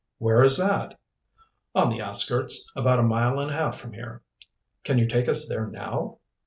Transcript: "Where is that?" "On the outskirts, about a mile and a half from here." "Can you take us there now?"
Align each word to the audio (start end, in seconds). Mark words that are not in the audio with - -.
"Where 0.17 0.41
is 0.41 0.57
that?" 0.57 0.97
"On 1.75 1.91
the 1.91 2.01
outskirts, 2.01 2.71
about 2.75 2.97
a 2.97 3.03
mile 3.03 3.37
and 3.39 3.51
a 3.51 3.53
half 3.53 3.77
from 3.77 3.93
here." 3.93 4.23
"Can 4.83 4.97
you 4.97 5.07
take 5.07 5.27
us 5.29 5.47
there 5.47 5.67
now?" 5.67 6.17